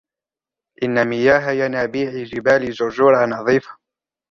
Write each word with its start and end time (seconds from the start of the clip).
إن 0.83 1.07
مياه 1.07 1.51
ينابيع 1.51 2.23
جبال 2.23 2.71
جرجرة 2.71 3.25
نظيفة. 3.25 3.77